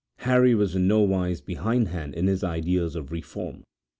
[0.21, 3.63] Harry was in no wise behindhand in his ideas of reform.